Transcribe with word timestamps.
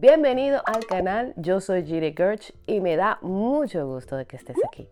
Bienvenido 0.00 0.62
al 0.64 0.86
canal, 0.86 1.34
yo 1.36 1.60
soy 1.60 1.84
Jiri 1.84 2.14
Gerch 2.16 2.54
y 2.66 2.80
me 2.80 2.96
da 2.96 3.18
mucho 3.20 3.86
gusto 3.86 4.16
de 4.16 4.24
que 4.24 4.36
estés 4.36 4.56
aquí. 4.66 4.88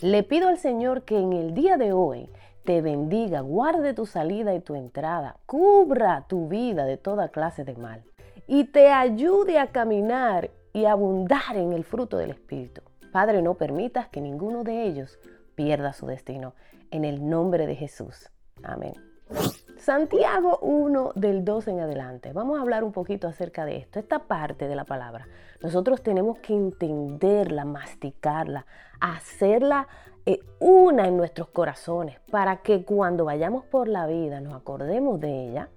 Le 0.00 0.22
pido 0.22 0.46
al 0.46 0.58
Señor 0.58 1.02
que 1.02 1.18
en 1.18 1.32
el 1.32 1.54
día 1.54 1.76
de 1.76 1.92
hoy 1.92 2.30
te 2.62 2.80
bendiga, 2.80 3.40
guarde 3.40 3.94
tu 3.94 4.06
salida 4.06 4.54
y 4.54 4.60
tu 4.60 4.76
entrada, 4.76 5.38
cubra 5.44 6.26
tu 6.28 6.46
vida 6.46 6.84
de 6.84 6.96
toda 6.96 7.30
clase 7.30 7.64
de 7.64 7.74
mal 7.74 8.04
y 8.46 8.66
te 8.66 8.92
ayude 8.92 9.58
a 9.58 9.72
caminar 9.72 10.52
y 10.72 10.84
abundar 10.84 11.56
en 11.56 11.72
el 11.72 11.82
fruto 11.82 12.16
del 12.16 12.30
Espíritu. 12.30 12.80
Padre, 13.10 13.42
no 13.42 13.54
permitas 13.54 14.06
que 14.06 14.20
ninguno 14.20 14.62
de 14.62 14.84
ellos 14.84 15.18
pierda 15.56 15.92
su 15.92 16.06
destino. 16.06 16.54
En 16.92 17.04
el 17.04 17.28
nombre 17.28 17.66
de 17.66 17.74
Jesús. 17.74 18.30
Amén. 18.62 18.94
Santiago 19.84 20.60
1 20.62 21.12
del 21.14 21.44
2 21.44 21.68
en 21.68 21.80
adelante. 21.80 22.32
Vamos 22.32 22.56
a 22.56 22.62
hablar 22.62 22.84
un 22.84 22.92
poquito 22.92 23.28
acerca 23.28 23.66
de 23.66 23.76
esto, 23.76 23.98
esta 23.98 24.20
parte 24.20 24.66
de 24.66 24.74
la 24.74 24.84
palabra. 24.84 25.28
Nosotros 25.60 26.02
tenemos 26.02 26.38
que 26.38 26.54
entenderla, 26.54 27.66
masticarla, 27.66 28.64
hacerla 28.98 29.86
eh, 30.24 30.40
una 30.58 31.06
en 31.06 31.18
nuestros 31.18 31.48
corazones 31.48 32.18
para 32.30 32.62
que 32.62 32.82
cuando 32.82 33.26
vayamos 33.26 33.66
por 33.66 33.86
la 33.86 34.06
vida 34.06 34.40
nos 34.40 34.54
acordemos 34.54 35.20
de 35.20 35.48
ella 35.50 35.68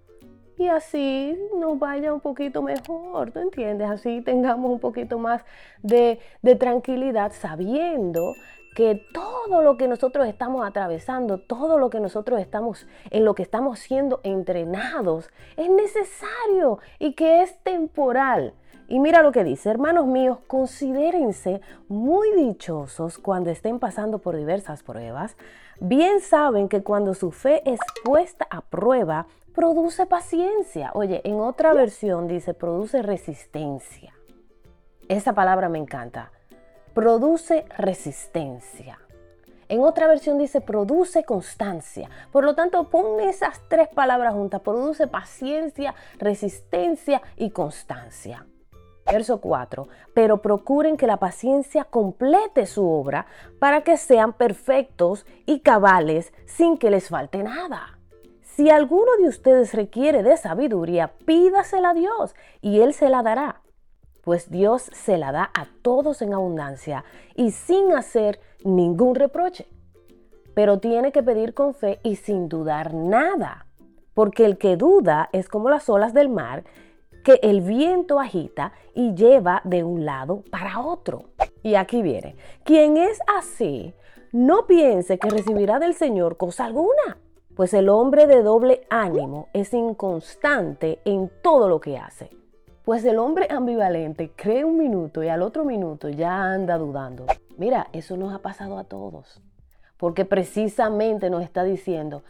y 0.57 0.69
así 0.69 1.37
nos 1.57 1.77
vaya 1.77 2.13
un 2.13 2.21
poquito 2.21 2.61
mejor, 2.61 3.31
¿tú 3.31 3.39
entiendes? 3.39 3.89
Así 3.89 4.21
tengamos 4.21 4.71
un 4.71 4.79
poquito 4.79 5.19
más 5.19 5.43
de, 5.83 6.19
de 6.41 6.55
tranquilidad 6.55 7.33
sabiendo 7.33 8.21
que 8.77 8.93
todo 9.11 9.63
lo 9.63 9.75
que 9.75 9.87
nosotros 9.87 10.27
estamos 10.27 10.63
atravesando, 10.63 11.39
todo 11.39 11.79
lo 11.79 11.89
que 11.89 11.99
nosotros 11.99 12.39
estamos, 12.39 12.85
en 13.09 13.25
lo 13.25 13.33
que 13.33 13.41
estamos 13.41 13.79
siendo 13.79 14.19
entrenados, 14.21 15.31
es 15.55 15.67
necesario 15.67 16.77
y 16.99 17.13
que 17.13 17.41
es 17.41 17.57
temporal. 17.63 18.53
Y 18.87 18.99
mira 18.99 19.23
lo 19.23 19.31
que 19.31 19.43
dice, 19.43 19.71
hermanos 19.71 20.05
míos, 20.05 20.37
considérense 20.45 21.59
muy 21.87 22.31
dichosos 22.35 23.17
cuando 23.17 23.49
estén 23.49 23.79
pasando 23.79 24.19
por 24.19 24.37
diversas 24.37 24.83
pruebas. 24.83 25.37
Bien 25.79 26.19
saben 26.19 26.69
que 26.69 26.83
cuando 26.83 27.15
su 27.15 27.31
fe 27.31 27.63
es 27.65 27.79
puesta 28.03 28.45
a 28.51 28.61
prueba, 28.61 29.25
produce 29.55 30.05
paciencia. 30.05 30.91
Oye, 30.93 31.21
en 31.23 31.39
otra 31.39 31.73
versión 31.73 32.27
dice, 32.27 32.53
produce 32.53 33.01
resistencia. 33.01 34.13
Esa 35.09 35.33
palabra 35.33 35.67
me 35.67 35.79
encanta 35.79 36.31
produce 36.97 37.63
resistencia. 37.77 38.97
En 39.69 39.83
otra 39.83 40.07
versión 40.07 40.39
dice 40.39 40.61
produce 40.61 41.25
constancia. 41.25 42.09
Por 42.31 42.43
lo 42.43 42.55
tanto, 42.55 42.89
pon 42.89 43.19
esas 43.19 43.61
tres 43.69 43.87
palabras 43.87 44.33
juntas. 44.33 44.61
Produce 44.61 45.05
paciencia, 45.05 45.93
resistencia 46.17 47.21
y 47.35 47.51
constancia. 47.51 48.47
Verso 49.05 49.39
4. 49.39 49.87
Pero 50.15 50.41
procuren 50.41 50.97
que 50.97 51.05
la 51.05 51.17
paciencia 51.17 51.83
complete 51.83 52.65
su 52.65 52.89
obra 52.89 53.27
para 53.59 53.81
que 53.81 53.95
sean 53.95 54.33
perfectos 54.33 55.27
y 55.45 55.59
cabales 55.59 56.33
sin 56.47 56.79
que 56.79 56.89
les 56.89 57.09
falte 57.09 57.43
nada. 57.43 57.99
Si 58.41 58.71
alguno 58.71 59.17
de 59.19 59.27
ustedes 59.27 59.75
requiere 59.75 60.23
de 60.23 60.35
sabiduría, 60.35 61.13
pídasela 61.27 61.91
a 61.91 61.93
Dios 61.93 62.35
y 62.59 62.79
Él 62.79 62.95
se 62.95 63.09
la 63.09 63.21
dará 63.21 63.61
pues 64.27 64.51
Dios 64.51 64.91
se 64.91 65.17
la 65.17 65.31
da 65.31 65.51
a 65.53 65.67
todos 65.81 66.21
en 66.21 66.33
abundancia 66.33 67.05
y 67.33 67.51
sin 67.51 67.93
hacer 67.93 68.41
ningún 68.65 69.15
reproche. 69.15 69.69
Pero 70.53 70.79
tiene 70.79 71.13
que 71.13 71.23
pedir 71.23 71.53
con 71.53 71.73
fe 71.73 72.01
y 72.03 72.17
sin 72.17 72.49
dudar 72.49 72.93
nada, 72.93 73.67
porque 74.13 74.43
el 74.43 74.57
que 74.57 74.75
duda 74.75 75.29
es 75.31 75.47
como 75.47 75.69
las 75.69 75.87
olas 75.87 76.13
del 76.13 76.27
mar 76.27 76.65
que 77.23 77.39
el 77.41 77.61
viento 77.61 78.19
agita 78.19 78.73
y 78.93 79.13
lleva 79.13 79.61
de 79.63 79.85
un 79.85 80.03
lado 80.03 80.43
para 80.51 80.81
otro. 80.81 81.29
Y 81.63 81.75
aquí 81.75 82.01
viene, 82.01 82.35
quien 82.65 82.97
es 82.97 83.21
así, 83.33 83.93
no 84.33 84.67
piense 84.67 85.19
que 85.19 85.29
recibirá 85.29 85.79
del 85.79 85.93
Señor 85.93 86.35
cosa 86.35 86.65
alguna, 86.65 87.17
pues 87.55 87.73
el 87.73 87.87
hombre 87.87 88.27
de 88.27 88.43
doble 88.43 88.81
ánimo 88.89 89.47
es 89.53 89.73
inconstante 89.73 90.99
en 91.05 91.31
todo 91.41 91.69
lo 91.69 91.79
que 91.79 91.97
hace. 91.97 92.29
Pues 92.87 93.03
el 93.03 93.19
hombre 93.19 93.47
ambivalente 93.49 94.31
cree 94.33 94.63
un 94.63 94.77
minuto 94.77 95.21
y 95.21 95.27
al 95.27 95.41
otro 95.41 95.65
minuto 95.65 96.07
ya 96.07 96.53
anda 96.53 96.77
dudando. 96.77 97.25
Mira, 97.57 97.89
eso 97.91 98.15
nos 98.15 98.33
ha 98.33 98.39
pasado 98.39 98.77
a 98.77 98.85
todos. 98.85 99.41
Porque 99.97 100.23
precisamente 100.23 101.29
nos 101.29 101.43
está 101.43 101.65
diciendo, 101.65 102.23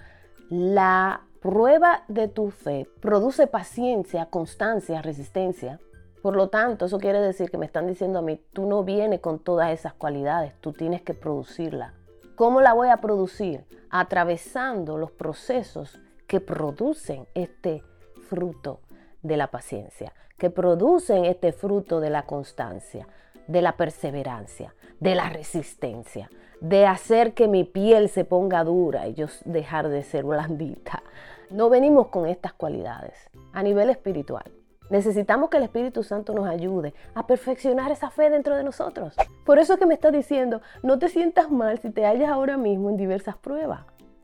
la 0.50 1.22
prueba 1.42 2.06
de 2.08 2.28
tu 2.28 2.50
fe 2.50 2.90
produce 3.02 3.46
paciencia, 3.46 4.26
constancia, 4.32 5.04
resistencia. 5.04 5.80
Por 6.24 6.36
lo 6.36 6.50
tanto, 6.50 6.86
eso 6.86 6.98
quiere 6.98 7.22
decir 7.22 7.52
que 7.52 7.60
me 7.60 7.68
están 7.68 7.86
diciendo 7.86 8.18
a 8.18 8.24
mí, 8.24 8.42
tú 8.52 8.66
no 8.66 8.84
vienes 8.84 9.20
con 9.20 9.38
todas 9.38 9.72
esas 9.72 9.94
cualidades, 9.94 10.56
tú 10.60 10.74
tienes 10.74 11.04
que 11.04 11.14
producirla. 11.14 11.94
¿Cómo 12.36 12.62
la 12.62 12.74
voy 12.74 12.90
a 12.90 12.98
producir? 12.98 13.64
Atravesando 13.92 14.98
los 14.98 15.12
procesos 15.12 16.00
que 16.26 16.40
producen 16.40 17.28
este 17.36 17.84
fruto 18.28 18.80
de 19.22 19.38
la 19.38 19.48
paciencia, 19.48 20.14
que 20.38 20.50
producen 20.50 21.26
este 21.26 21.52
fruto 21.52 22.00
de 22.00 22.10
la 22.10 22.24
constancia, 22.24 23.08
de 23.48 23.62
la 23.62 23.78
perseverancia, 23.78 24.76
de 25.00 25.16
la 25.16 25.30
resistencia, 25.30 26.30
de 26.62 26.86
hacer 26.86 27.34
que 27.34 27.48
mi 27.48 27.64
piel 27.64 28.10
se 28.10 28.26
ponga 28.26 28.64
dura 28.64 29.08
y 29.08 29.14
yo 29.14 29.28
dejar 29.46 29.90
de 29.90 30.04
ser 30.04 30.24
blandita. 30.24 31.04
No 31.50 31.70
venimos 31.70 32.08
con 32.08 32.26
estas 32.26 32.54
cualidades 32.54 33.30
a 33.54 33.64
nivel 33.64 33.90
espiritual. 33.90 34.52
Necesitamos 34.90 35.50
que 35.50 35.58
el 35.58 35.64
Espíritu 35.64 36.04
Santo 36.04 36.34
nos 36.34 36.48
ayude 36.48 36.94
a 37.14 37.28
perfeccionar 37.28 37.92
esa 37.92 38.10
fe 38.10 38.30
dentro 38.30 38.56
de 38.56 38.64
nosotros. 38.64 39.16
Por 39.46 39.60
eso 39.60 39.74
es 39.74 39.80
que 39.80 39.86
me 39.86 39.94
está 39.94 40.12
diciendo, 40.12 40.62
no 40.82 40.98
te 40.98 41.10
sientas 41.10 41.52
mal 41.52 41.78
si 41.80 41.90
te 41.90 42.06
hallas 42.06 42.30
ahora 42.30 42.58
mismo 42.58 42.90
en 42.90 42.98
diversas 42.98 43.36
pruebas. 43.38 43.82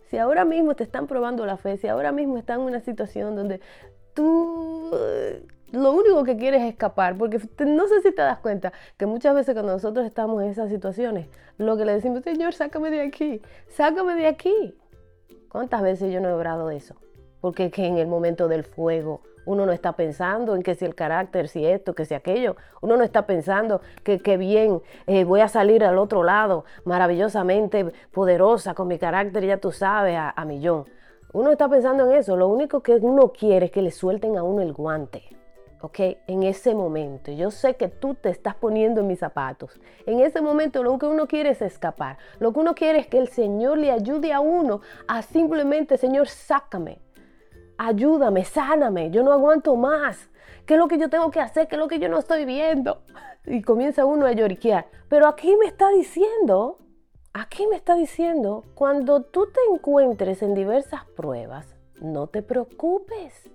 Si 0.09 0.17
ahora 0.17 0.45
mismo 0.45 0.75
te 0.75 0.83
están 0.83 1.07
probando 1.07 1.45
la 1.45 1.57
fe, 1.57 1.77
si 1.77 1.87
ahora 1.87 2.11
mismo 2.11 2.37
estás 2.37 2.59
en 2.59 2.63
una 2.63 2.79
situación 2.79 3.35
donde 3.35 3.59
tú 4.13 4.91
lo 5.73 5.91
único 5.91 6.23
que 6.23 6.37
quieres 6.37 6.61
es 6.61 6.69
escapar, 6.69 7.17
porque 7.17 7.41
no 7.65 7.87
sé 7.87 8.01
si 8.01 8.11
te 8.11 8.21
das 8.21 8.37
cuenta 8.37 8.71
que 8.95 9.07
muchas 9.07 9.33
veces 9.33 9.55
cuando 9.55 9.73
nosotros 9.73 10.05
estamos 10.05 10.43
en 10.43 10.49
esas 10.49 10.69
situaciones, 10.69 11.27
lo 11.57 11.75
que 11.77 11.85
le 11.85 11.93
decimos, 11.93 12.21
Señor, 12.23 12.53
sácame 12.53 12.91
de 12.91 13.01
aquí, 13.01 13.41
sácame 13.69 14.13
de 14.13 14.27
aquí. 14.27 14.77
¿Cuántas 15.49 15.81
veces 15.81 16.13
yo 16.13 16.21
no 16.21 16.29
he 16.29 16.33
obrado 16.33 16.69
eso? 16.69 16.95
Porque 17.41 17.71
que 17.71 17.87
en 17.87 17.97
el 17.97 18.07
momento 18.07 18.47
del 18.47 18.63
fuego 18.63 19.21
uno 19.45 19.65
no 19.65 19.71
está 19.71 19.93
pensando 19.93 20.55
en 20.55 20.61
que 20.61 20.75
si 20.75 20.85
el 20.85 20.93
carácter, 20.93 21.47
si 21.47 21.65
esto, 21.65 21.95
que 21.95 22.05
si 22.05 22.13
aquello. 22.13 22.55
Uno 22.81 22.95
no 22.95 23.03
está 23.03 23.25
pensando 23.25 23.81
que, 24.03 24.19
qué 24.19 24.37
bien 24.37 24.81
eh, 25.07 25.23
voy 25.23 25.41
a 25.41 25.47
salir 25.47 25.83
al 25.83 25.97
otro 25.97 26.23
lado, 26.23 26.65
maravillosamente 26.85 27.91
poderosa 28.11 28.73
con 28.73 28.87
mi 28.87 28.99
carácter, 28.99 29.45
ya 29.45 29.57
tú 29.57 29.71
sabes, 29.71 30.15
a, 30.15 30.29
a 30.29 30.45
millón. 30.45 30.85
Uno 31.33 31.51
está 31.51 31.67
pensando 31.67 32.09
en 32.09 32.17
eso. 32.17 32.37
Lo 32.37 32.47
único 32.47 32.81
que 32.81 32.93
uno 32.95 33.33
quiere 33.33 33.65
es 33.65 33.71
que 33.71 33.81
le 33.81 33.91
suelten 33.91 34.37
a 34.37 34.43
uno 34.43 34.61
el 34.61 34.71
guante. 34.71 35.23
¿ok? 35.81 35.99
En 36.27 36.43
ese 36.43 36.73
momento. 36.73 37.31
Yo 37.31 37.51
sé 37.51 37.75
que 37.75 37.89
tú 37.89 38.15
te 38.15 38.29
estás 38.29 38.55
poniendo 38.55 39.01
en 39.01 39.07
mis 39.07 39.19
zapatos. 39.19 39.81
En 40.05 40.19
ese 40.19 40.41
momento 40.41 40.81
lo 40.81 40.97
que 40.97 41.07
uno 41.07 41.27
quiere 41.27 41.49
es 41.49 41.61
escapar. 41.61 42.17
Lo 42.39 42.53
que 42.53 42.59
uno 42.59 42.73
quiere 42.73 42.99
es 42.99 43.07
que 43.07 43.17
el 43.17 43.27
Señor 43.27 43.77
le 43.79 43.91
ayude 43.91 44.31
a 44.31 44.39
uno 44.39 44.81
a 45.07 45.21
simplemente, 45.23 45.97
Señor, 45.97 46.29
sácame. 46.29 46.99
Ayúdame, 47.77 48.45
sáname. 48.45 49.11
Yo 49.11 49.23
no 49.23 49.33
aguanto 49.33 49.75
más. 49.75 50.29
¿Qué 50.65 50.75
es 50.75 50.79
lo 50.79 50.87
que 50.87 50.97
yo 50.97 51.09
tengo 51.09 51.31
que 51.31 51.41
hacer? 51.41 51.67
¿Qué 51.67 51.75
es 51.75 51.79
lo 51.79 51.89
que 51.89 51.99
yo 51.99 52.07
no 52.07 52.19
estoy 52.19 52.45
viendo? 52.45 53.01
Y 53.45 53.61
comienza 53.61 54.05
uno 54.05 54.25
a 54.25 54.31
lloriquear. 54.31 54.85
Pero 55.09 55.27
aquí 55.27 55.53
me 55.57 55.65
está 55.65 55.89
diciendo 55.89 56.77
Aquí 57.35 57.65
me 57.65 57.75
está 57.75 57.95
diciendo, 57.95 58.63
cuando 58.75 59.23
tú 59.23 59.47
te 59.47 59.59
encuentres 59.73 60.43
en 60.43 60.53
diversas 60.53 61.03
pruebas, 61.15 61.65
no 61.99 62.27
te 62.27 62.43
preocupes. 62.43 63.49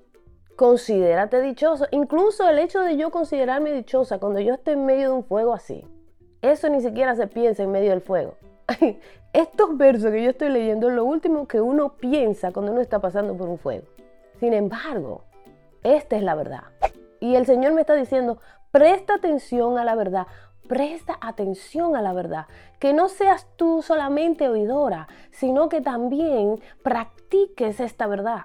Considérate 0.56 1.40
dichoso. 1.40 1.86
Incluso 1.92 2.48
el 2.48 2.58
hecho 2.58 2.80
de 2.80 2.96
yo 2.96 3.12
considerarme 3.12 3.70
dichosa 3.72 4.18
cuando 4.18 4.40
yo 4.40 4.54
estoy 4.54 4.74
en 4.74 4.84
medio 4.84 5.10
de 5.10 5.14
un 5.14 5.22
fuego 5.22 5.54
así, 5.54 5.86
eso 6.42 6.68
ni 6.68 6.80
siquiera 6.80 7.14
se 7.14 7.28
piensa 7.28 7.62
en 7.62 7.70
medio 7.70 7.90
del 7.90 8.00
fuego. 8.00 8.34
Estos 9.32 9.76
versos 9.76 10.10
que 10.10 10.24
yo 10.24 10.30
estoy 10.30 10.48
leyendo 10.48 10.88
es 10.88 10.96
lo 10.96 11.04
último 11.04 11.46
que 11.46 11.60
uno 11.60 11.96
piensa 11.98 12.50
cuando 12.50 12.72
uno 12.72 12.80
está 12.80 12.98
pasando 12.98 13.36
por 13.36 13.48
un 13.48 13.58
fuego. 13.58 13.86
Sin 14.40 14.54
embargo, 14.54 15.22
esta 15.84 16.16
es 16.16 16.24
la 16.24 16.34
verdad. 16.34 16.64
Y 17.20 17.36
el 17.36 17.46
Señor 17.46 17.74
me 17.74 17.82
está 17.82 17.94
diciendo, 17.94 18.38
presta 18.72 19.14
atención 19.14 19.78
a 19.78 19.84
la 19.84 19.94
verdad, 19.94 20.26
Presta 20.68 21.18
atención 21.20 21.96
a 21.96 22.02
la 22.02 22.12
verdad. 22.12 22.46
Que 22.78 22.92
no 22.92 23.08
seas 23.08 23.46
tú 23.56 23.82
solamente 23.82 24.48
oidora, 24.48 25.08
sino 25.32 25.68
que 25.68 25.80
también 25.80 26.60
practiques 26.82 27.80
esta 27.80 28.06
verdad. 28.06 28.42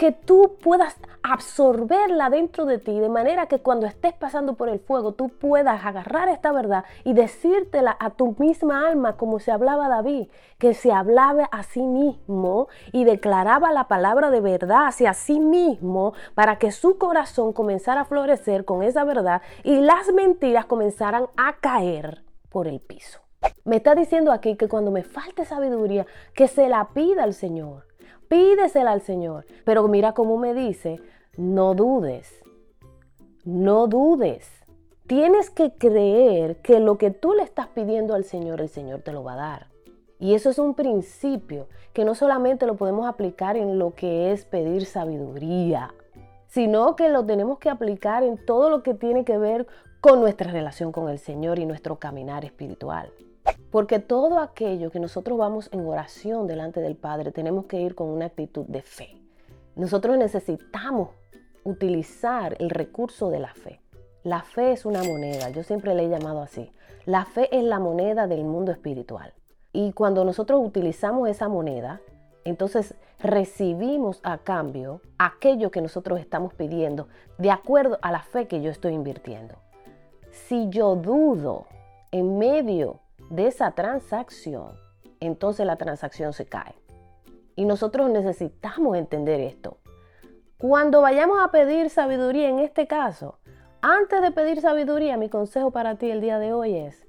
Que 0.00 0.12
tú 0.12 0.56
puedas 0.62 0.96
absorberla 1.22 2.30
dentro 2.30 2.64
de 2.64 2.78
ti, 2.78 2.98
de 2.98 3.10
manera 3.10 3.48
que 3.48 3.58
cuando 3.58 3.86
estés 3.86 4.14
pasando 4.14 4.54
por 4.54 4.70
el 4.70 4.80
fuego, 4.80 5.12
tú 5.12 5.28
puedas 5.28 5.84
agarrar 5.84 6.30
esta 6.30 6.52
verdad 6.52 6.86
y 7.04 7.12
decírtela 7.12 7.98
a 8.00 8.08
tu 8.08 8.34
misma 8.38 8.88
alma, 8.88 9.18
como 9.18 9.40
se 9.40 9.52
hablaba 9.52 9.90
David, 9.90 10.28
que 10.56 10.72
se 10.72 10.90
hablaba 10.90 11.44
a 11.52 11.64
sí 11.64 11.82
mismo 11.82 12.68
y 12.92 13.04
declaraba 13.04 13.72
la 13.72 13.88
palabra 13.88 14.30
de 14.30 14.40
verdad 14.40 14.86
hacia 14.86 15.12
sí 15.12 15.38
mismo 15.38 16.14
para 16.34 16.56
que 16.56 16.72
su 16.72 16.96
corazón 16.96 17.52
comenzara 17.52 18.00
a 18.00 18.06
florecer 18.06 18.64
con 18.64 18.82
esa 18.82 19.04
verdad 19.04 19.42
y 19.64 19.82
las 19.82 20.10
mentiras 20.14 20.64
comenzaran 20.64 21.26
a 21.36 21.56
caer 21.60 22.24
por 22.48 22.68
el 22.68 22.80
piso. 22.80 23.20
Me 23.64 23.76
está 23.76 23.94
diciendo 23.94 24.32
aquí 24.32 24.56
que 24.56 24.66
cuando 24.66 24.90
me 24.90 25.02
falte 25.02 25.44
sabiduría, 25.44 26.06
que 26.32 26.48
se 26.48 26.70
la 26.70 26.88
pida 26.94 27.22
al 27.22 27.34
Señor. 27.34 27.89
Pídesela 28.30 28.92
al 28.92 29.00
Señor. 29.00 29.44
Pero 29.64 29.88
mira 29.88 30.12
cómo 30.12 30.36
me 30.38 30.54
dice, 30.54 31.00
no 31.36 31.74
dudes. 31.74 32.32
No 33.44 33.88
dudes. 33.88 34.48
Tienes 35.08 35.50
que 35.50 35.72
creer 35.72 36.58
que 36.58 36.78
lo 36.78 36.96
que 36.96 37.10
tú 37.10 37.34
le 37.34 37.42
estás 37.42 37.66
pidiendo 37.66 38.14
al 38.14 38.22
Señor, 38.22 38.60
el 38.60 38.68
Señor 38.68 39.00
te 39.00 39.12
lo 39.12 39.24
va 39.24 39.32
a 39.32 39.36
dar. 39.36 39.66
Y 40.20 40.34
eso 40.34 40.48
es 40.48 40.60
un 40.60 40.74
principio 40.74 41.66
que 41.92 42.04
no 42.04 42.14
solamente 42.14 42.66
lo 42.66 42.76
podemos 42.76 43.08
aplicar 43.08 43.56
en 43.56 43.80
lo 43.80 43.96
que 43.96 44.30
es 44.30 44.44
pedir 44.44 44.86
sabiduría, 44.86 45.92
sino 46.46 46.94
que 46.94 47.08
lo 47.08 47.26
tenemos 47.26 47.58
que 47.58 47.68
aplicar 47.68 48.22
en 48.22 48.36
todo 48.46 48.70
lo 48.70 48.84
que 48.84 48.94
tiene 48.94 49.24
que 49.24 49.38
ver 49.38 49.66
con 50.00 50.20
nuestra 50.20 50.52
relación 50.52 50.92
con 50.92 51.08
el 51.08 51.18
Señor 51.18 51.58
y 51.58 51.66
nuestro 51.66 51.96
caminar 51.96 52.44
espiritual. 52.44 53.10
Porque 53.70 53.98
todo 53.98 54.38
aquello 54.38 54.90
que 54.90 55.00
nosotros 55.00 55.38
vamos 55.38 55.68
en 55.72 55.86
oración 55.86 56.46
delante 56.46 56.80
del 56.80 56.96
Padre, 56.96 57.32
tenemos 57.32 57.66
que 57.66 57.80
ir 57.80 57.94
con 57.94 58.08
una 58.08 58.26
actitud 58.26 58.66
de 58.66 58.82
fe. 58.82 59.16
Nosotros 59.76 60.18
necesitamos 60.18 61.10
utilizar 61.64 62.56
el 62.58 62.70
recurso 62.70 63.30
de 63.30 63.38
la 63.38 63.54
fe. 63.54 63.80
La 64.22 64.42
fe 64.42 64.72
es 64.72 64.84
una 64.84 65.02
moneda, 65.04 65.50
yo 65.50 65.62
siempre 65.62 65.94
le 65.94 66.04
he 66.04 66.08
llamado 66.08 66.40
así. 66.40 66.72
La 67.06 67.24
fe 67.24 67.48
es 67.56 67.64
la 67.64 67.78
moneda 67.78 68.26
del 68.26 68.44
mundo 68.44 68.72
espiritual. 68.72 69.32
Y 69.72 69.92
cuando 69.92 70.24
nosotros 70.24 70.60
utilizamos 70.62 71.28
esa 71.28 71.48
moneda, 71.48 72.00
entonces 72.44 72.94
recibimos 73.20 74.20
a 74.22 74.38
cambio 74.38 75.00
aquello 75.18 75.70
que 75.70 75.80
nosotros 75.80 76.18
estamos 76.18 76.54
pidiendo 76.54 77.08
de 77.38 77.50
acuerdo 77.50 77.98
a 78.02 78.10
la 78.10 78.22
fe 78.22 78.48
que 78.48 78.60
yo 78.62 78.70
estoy 78.70 78.94
invirtiendo 78.94 79.56
si 80.30 80.68
yo 80.68 80.96
dudo 80.96 81.66
en 82.10 82.38
medio 82.38 83.00
de 83.30 83.46
esa 83.46 83.70
transacción, 83.70 84.72
entonces 85.20 85.64
la 85.64 85.76
transacción 85.76 86.32
se 86.32 86.46
cae. 86.46 86.74
Y 87.56 87.64
nosotros 87.64 88.10
necesitamos 88.10 88.96
entender 88.96 89.40
esto. 89.40 89.78
Cuando 90.58 91.00
vayamos 91.00 91.38
a 91.40 91.50
pedir 91.50 91.88
sabiduría 91.88 92.48
en 92.48 92.58
este 92.58 92.86
caso, 92.86 93.38
antes 93.80 94.20
de 94.20 94.30
pedir 94.30 94.60
sabiduría, 94.60 95.16
mi 95.16 95.30
consejo 95.30 95.70
para 95.70 95.94
ti 95.94 96.10
el 96.10 96.20
día 96.20 96.38
de 96.38 96.52
hoy 96.52 96.76
es 96.76 97.06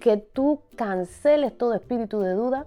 que 0.00 0.16
tú 0.16 0.62
canceles 0.76 1.56
todo 1.56 1.74
espíritu 1.74 2.20
de 2.20 2.32
duda, 2.32 2.66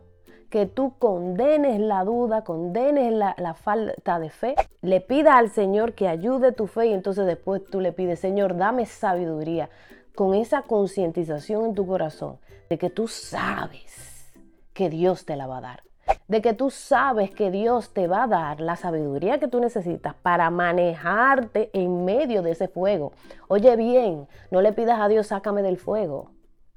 que 0.50 0.66
tú 0.66 0.94
condenes 0.98 1.80
la 1.80 2.04
duda, 2.04 2.44
condenes 2.44 3.12
la, 3.12 3.36
la, 3.38 3.54
falta 3.54 4.20
de 4.20 4.30
fe, 4.30 4.56
le 4.82 5.02
pidas 5.02 5.36
al 5.36 5.50
Señor 5.50 5.94
que 5.94 6.08
ayude 6.08 6.52
tu 6.52 6.68
fe 6.68 6.88
y 6.88 6.94
entonces 6.94 7.26
después 7.26 7.64
tú 7.66 7.82
le 7.82 7.92
pides, 7.92 8.20
Señor, 8.20 8.56
dame 8.56 8.86
sabiduría, 8.86 9.70
con 10.18 10.34
esa 10.34 10.64
concientización 10.64 11.64
en 11.64 11.76
tu 11.76 11.86
corazón 11.86 12.40
de 12.72 12.80
que 12.80 12.90
tú 12.90 13.08
sabes 13.08 14.34
que 14.74 14.90
Dios 14.90 15.28
te 15.28 15.36
la 15.36 15.46
va 15.46 15.60
a 15.60 15.62
dar, 15.62 15.84
de 16.28 16.42
que 16.42 16.54
tú 16.54 16.72
sabes 16.72 17.30
que 17.30 17.52
Dios 17.52 17.94
te 17.94 18.08
va 18.08 18.24
a 18.24 18.28
dar 18.28 18.60
la 18.60 18.78
sabiduría 18.78 19.38
que 19.38 19.48
tú 19.48 19.60
necesitas 19.60 20.16
para 20.16 20.50
manejarte 20.50 21.70
en 21.72 22.04
medio 22.04 22.42
de 22.42 22.50
ese 22.50 22.68
fuego. 22.68 23.12
Oye 23.48 23.76
bien, 23.76 24.28
no 24.50 24.64
le 24.64 24.74
pidas 24.74 25.00
a 25.00 25.08
Dios, 25.08 25.28
sácame 25.28 25.62
del 25.62 25.78
fuego, 25.78 26.32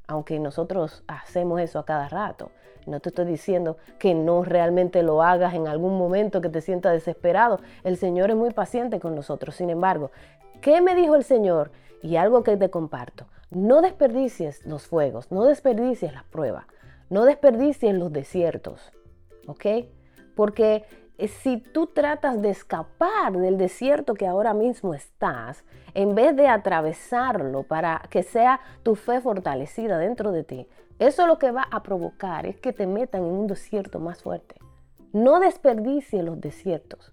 aunque 0.07 0.39
nosotros 0.39 1.03
hacemos 1.09 1.63
eso 1.63 1.79
a 1.79 1.87
cada 1.87 2.11
rato. 2.11 2.51
No 2.85 3.01
te 3.01 3.09
estoy 3.09 3.25
diciendo 3.25 3.79
que 3.99 4.13
no 4.13 4.45
realmente 4.45 5.03
lo 5.03 5.23
hagas 5.23 5.55
en 5.55 5.67
algún 5.67 5.97
momento 5.97 6.43
que 6.43 6.51
te 6.51 6.61
sientas 6.61 6.93
desesperado. 6.93 7.59
El 7.85 7.97
Señor 7.97 8.29
es 8.29 8.37
muy 8.37 8.51
paciente 8.51 9.01
con 9.01 9.15
nosotros. 9.15 9.55
Sin 9.55 9.71
embargo, 9.71 10.11
¿qué 10.61 10.83
me 10.83 10.95
dijo 10.95 11.15
el 11.15 11.25
Señor? 11.25 11.71
Y 12.03 12.17
algo 12.17 12.43
que 12.43 12.57
te 12.57 12.71
comparto, 12.71 13.27
no 13.51 13.83
desperdicies 13.83 14.65
los 14.65 14.87
fuegos, 14.87 15.31
no 15.31 15.45
desperdicies 15.45 16.13
las 16.13 16.25
pruebas, 16.25 16.67
no 17.11 17.25
desperdicies 17.25 17.95
los 17.95 18.13
desiertos, 18.13 18.93
¿ok? 19.47 19.67
Porque 20.35 20.85
eh, 21.19 21.29
si 21.29 21.59
tú 21.59 21.89
tratas 21.89 22.41
de 22.41 22.49
escapar 22.49 23.33
del 23.33 23.59
desierto 23.59 24.15
que 24.15 24.27
ahora 24.27 24.55
mismo 24.55 24.95
estás, 24.95 25.65
en 25.93 26.15
vez 26.15 26.35
de 26.35 26.49
atravesarlo 26.49 27.65
para 27.65 28.03
que 28.09 28.23
sea 28.23 28.61
tu 28.83 28.95
fe 28.95 29.21
fortalecida 29.21 29.99
dentro 29.99 30.33
de 30.33 30.45
ti, 30.45 30.67
eso 30.99 31.27
lo 31.27 31.39
que 31.39 31.51
va 31.51 31.67
a 31.71 31.83
provocar 31.83 32.47
es 32.47 32.57
que 32.61 32.73
te 32.73 32.87
metan 32.87 33.25
en 33.25 33.33
un 33.33 33.47
desierto 33.47 33.99
más 33.99 34.23
fuerte. 34.23 34.55
No 35.13 35.41
desperdicies 35.41 36.25
los 36.25 36.41
desiertos. 36.41 37.13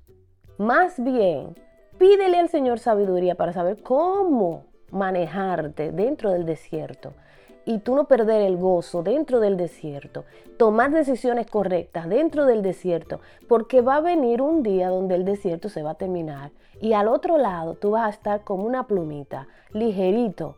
Más 0.58 1.04
bien, 1.04 1.56
pídele 1.98 2.38
al 2.38 2.50
Señor 2.50 2.80
sabiduría 2.80 3.36
para 3.36 3.54
saber 3.54 3.82
cómo 3.82 4.66
manejarte 4.92 5.92
dentro 5.92 6.32
del 6.32 6.46
desierto 6.46 7.14
y 7.68 7.80
tú 7.80 7.96
no 7.96 8.06
perder 8.06 8.44
el 8.44 8.56
gozo 8.56 9.04
dentro 9.04 9.42
del 9.42 9.58
desierto, 9.58 10.24
tomar 10.58 10.92
decisiones 10.92 11.48
correctas 11.48 12.08
dentro 12.08 12.46
del 12.46 12.62
desierto, 12.62 13.20
porque 13.50 13.82
va 13.82 13.98
a 13.98 14.02
venir 14.02 14.42
un 14.42 14.64
día 14.64 14.88
donde 14.88 15.16
el 15.16 15.26
desierto 15.26 15.68
se 15.68 15.84
va 15.84 15.92
a 15.92 15.96
terminar 15.96 16.52
y 16.80 16.94
al 16.94 17.10
otro 17.10 17.38
lado 17.38 17.76
tú 17.76 17.92
vas 17.92 18.06
a 18.06 18.12
estar 18.12 18.44
como 18.46 18.64
una 18.64 18.88
plumita, 18.88 19.50
ligerito, 19.74 20.56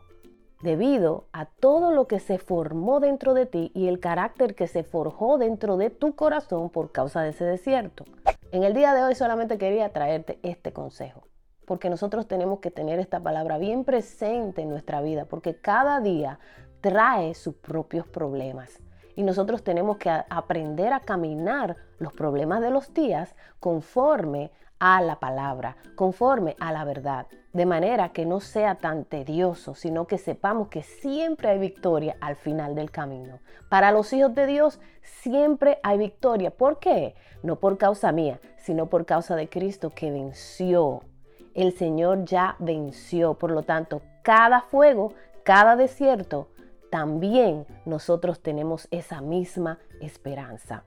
debido 0.61 1.25
a 1.33 1.45
todo 1.45 1.91
lo 1.93 2.05
que 2.05 2.19
se 2.19 2.37
formó 2.37 2.99
dentro 2.99 3.33
de 3.33 3.47
ti 3.47 3.71
y 3.73 3.87
el 3.87 3.99
carácter 3.99 4.53
que 4.53 4.67
se 4.67 4.83
forjó 4.83 5.39
dentro 5.39 5.77
de 5.77 5.89
tu 5.89 6.15
corazón 6.15 6.69
por 6.69 6.91
causa 6.91 7.23
de 7.23 7.29
ese 7.29 7.45
desierto. 7.45 8.05
En 8.51 8.63
el 8.63 8.75
día 8.75 8.93
de 8.93 9.01
hoy 9.01 9.15
solamente 9.15 9.57
quería 9.57 9.89
traerte 9.89 10.37
este 10.43 10.73
consejo 10.73 11.28
porque 11.69 11.91
nosotros 11.91 12.27
tenemos 12.27 12.61
que 12.61 12.71
tener 12.71 12.97
esta 12.97 13.19
palabra 13.19 13.59
bien 13.59 13.83
presente 13.83 14.63
en 14.63 14.69
nuestra 14.69 15.01
vida, 15.01 15.25
porque 15.25 15.55
cada 15.55 15.99
día 15.99 16.39
trae 16.81 17.35
sus 17.35 17.53
propios 17.53 18.07
problemas. 18.07 18.79
Y 19.15 19.21
nosotros 19.21 19.63
tenemos 19.63 19.97
que 19.97 20.09
aprender 20.09 20.93
a 20.93 21.01
caminar 21.01 21.75
los 21.99 22.11
problemas 22.11 22.61
de 22.61 22.71
los 22.71 22.91
días 22.95 23.35
conforme 23.59 24.49
a 24.79 24.99
la 25.03 25.19
palabra, 25.19 25.77
conforme 25.93 26.55
a 26.59 26.71
la 26.71 26.85
verdad, 26.85 27.27
de 27.53 27.67
manera 27.67 28.13
que 28.13 28.25
no 28.25 28.39
sea 28.39 28.73
tan 28.73 29.05
tedioso, 29.05 29.75
sino 29.75 30.07
que 30.07 30.17
sepamos 30.17 30.69
que 30.69 30.81
siempre 30.81 31.49
hay 31.49 31.59
victoria 31.59 32.17
al 32.19 32.35
final 32.35 32.73
del 32.73 32.89
camino. 32.89 33.41
Para 33.69 33.91
los 33.91 34.11
hijos 34.11 34.33
de 34.33 34.47
Dios 34.47 34.79
siempre 35.03 35.79
hay 35.83 35.99
victoria. 35.99 36.49
¿Por 36.49 36.79
qué? 36.79 37.13
No 37.43 37.57
por 37.57 37.77
causa 37.77 38.11
mía, 38.11 38.39
sino 38.57 38.87
por 38.87 39.05
causa 39.05 39.35
de 39.35 39.49
Cristo 39.49 39.91
que 39.91 40.09
venció 40.09 41.03
el 41.53 41.73
Señor 41.73 42.25
ya 42.25 42.55
venció. 42.59 43.33
Por 43.35 43.51
lo 43.51 43.63
tanto, 43.63 44.01
cada 44.23 44.61
fuego, 44.61 45.13
cada 45.43 45.75
desierto, 45.75 46.49
también 46.89 47.65
nosotros 47.85 48.41
tenemos 48.41 48.87
esa 48.91 49.21
misma 49.21 49.79
esperanza. 50.01 50.83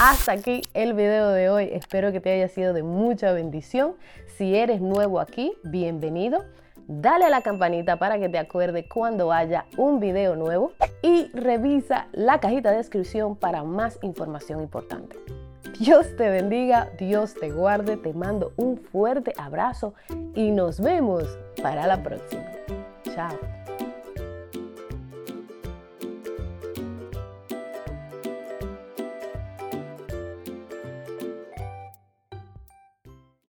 Hasta 0.00 0.32
aquí 0.32 0.62
el 0.74 0.94
video 0.94 1.30
de 1.30 1.48
hoy. 1.48 1.68
Espero 1.72 2.10
que 2.10 2.20
te 2.20 2.32
haya 2.32 2.48
sido 2.48 2.72
de 2.72 2.82
mucha 2.82 3.32
bendición. 3.32 3.94
Si 4.36 4.56
eres 4.56 4.80
nuevo 4.80 5.20
aquí, 5.20 5.52
bienvenido. 5.62 6.44
Dale 6.88 7.26
a 7.26 7.30
la 7.30 7.42
campanita 7.42 7.98
para 7.98 8.18
que 8.18 8.28
te 8.28 8.38
acuerde 8.38 8.88
cuando 8.88 9.32
haya 9.32 9.66
un 9.76 10.00
video 10.00 10.34
nuevo 10.34 10.72
y 11.02 11.30
revisa 11.32 12.08
la 12.12 12.40
cajita 12.40 12.72
de 12.72 12.78
descripción 12.78 13.36
para 13.36 13.62
más 13.62 13.98
información 14.02 14.60
importante. 14.60 15.16
Dios 15.78 16.06
te 16.16 16.28
bendiga, 16.28 16.90
Dios 16.98 17.34
te 17.34 17.50
guarde, 17.50 17.96
te 17.96 18.12
mando 18.12 18.52
un 18.56 18.78
fuerte 18.78 19.32
abrazo 19.36 19.94
y 20.34 20.50
nos 20.50 20.80
vemos 20.80 21.38
para 21.62 21.86
la 21.86 22.02
próxima. 22.02 22.44
Chao. 23.14 23.61